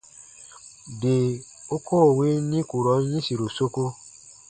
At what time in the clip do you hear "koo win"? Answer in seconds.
1.85-2.39